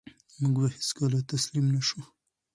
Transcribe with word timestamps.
موږ 0.39 0.55
به 0.61 0.67
هېڅکله 0.75 1.19
تسلیم 1.31 1.65
نه 1.75 1.81
شو. 1.87 2.01